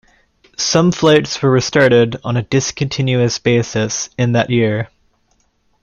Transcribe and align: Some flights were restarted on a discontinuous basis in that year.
Some 0.57 0.91
flights 0.91 1.39
were 1.43 1.51
restarted 1.51 2.15
on 2.23 2.35
a 2.35 2.41
discontinuous 2.41 3.37
basis 3.37 4.09
in 4.17 4.31
that 4.31 4.49
year. 4.49 4.89